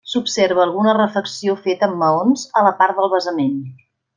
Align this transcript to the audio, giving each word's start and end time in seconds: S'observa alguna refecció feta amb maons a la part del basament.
S'observa 0.11 0.63
alguna 0.63 0.95
refecció 0.97 1.55
feta 1.67 1.91
amb 1.91 2.01
maons 2.05 2.49
a 2.63 2.67
la 2.69 2.75
part 2.81 2.99
del 3.03 3.13
basament. 3.17 3.57